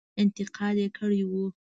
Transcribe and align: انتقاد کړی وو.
انتقاد 0.21 0.77
کړی 0.97 1.21
وو. 1.29 1.45